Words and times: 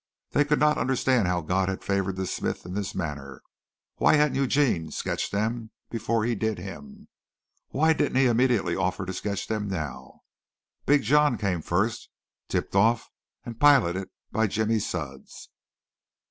They 0.31 0.45
could 0.45 0.59
not 0.59 0.79
understand 0.79 1.27
how 1.27 1.41
God 1.41 1.69
had 1.69 1.83
favored 1.83 2.15
the 2.15 2.25
smith 2.25 2.65
in 2.65 2.73
this 2.73 2.95
manner. 2.95 3.43
Why 3.97 4.15
hadn't 4.15 4.33
Eugene 4.33 4.89
sketched 4.89 5.31
them 5.31 5.69
before 5.91 6.23
he 6.25 6.33
did 6.33 6.57
him? 6.57 7.07
Why 7.69 7.93
didn't 7.93 8.17
he 8.17 8.25
immediately 8.25 8.75
offer 8.75 9.05
to 9.05 9.13
sketch 9.13 9.45
them 9.45 9.67
now? 9.67 10.21
Big 10.87 11.03
John 11.03 11.37
came 11.37 11.61
first, 11.61 12.09
tipped 12.49 12.75
off 12.75 13.11
and 13.45 13.59
piloted 13.59 14.09
by 14.31 14.47
Jimmy 14.47 14.79
Sudds. 14.79 15.49